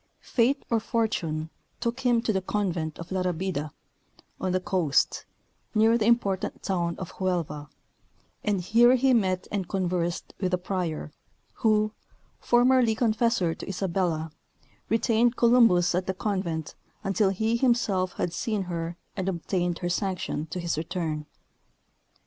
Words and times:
Fate 0.23 0.65
or 0.71 0.79
fortune 0.79 1.51
took 1.79 1.99
him 1.99 2.23
to 2.23 2.33
the 2.33 2.41
convent 2.41 2.97
of 2.97 3.11
La 3.11 3.21
Rabida, 3.21 3.69
on 4.39 4.51
the 4.51 4.59
coast, 4.59 5.25
near 5.75 5.95
the 5.95 6.07
important 6.07 6.63
town 6.63 6.95
of 6.97 7.11
Huelva, 7.19 7.69
and 8.43 8.61
here 8.61 8.95
he 8.95 9.13
met 9.13 9.47
and 9.51 9.69
conversed 9.69 10.33
with 10.39 10.49
the 10.53 10.57
prior, 10.57 11.11
who, 11.61 11.91
formerly 12.39 12.95
confessor 12.95 13.53
to 13.53 13.69
Isabella, 13.69 14.31
retained 14.89 15.35
Columbus 15.37 15.93
at 15.93 16.07
the 16.07 16.15
convent 16.15 16.73
until 17.03 17.29
he 17.29 17.55
himself 17.55 18.13
had 18.13 18.33
seen 18.33 18.63
her 18.63 18.97
and 19.15 19.29
obtained 19.29 19.77
her 19.85 19.89
sanction 19.89 20.47
to 20.47 20.59
his 20.59 20.79
return. 20.79 21.27